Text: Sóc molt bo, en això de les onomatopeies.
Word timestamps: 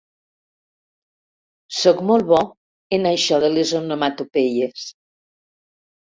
Sóc 1.79 1.99
molt 2.11 2.25
bo, 2.31 2.39
en 2.97 3.05
això 3.09 3.39
de 3.43 3.51
les 3.57 3.73
onomatopeies. 3.81 4.87